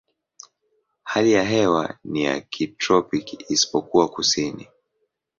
[1.03, 4.67] Hali ya hewa ni ya kitropiki isipokuwa kusini.